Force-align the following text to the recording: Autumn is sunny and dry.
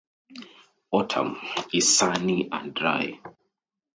Autumn 0.89 1.37
is 1.71 1.95
sunny 1.95 2.49
and 2.51 2.73
dry. 2.73 3.19